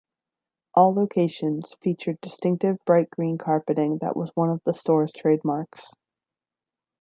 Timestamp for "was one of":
4.17-4.59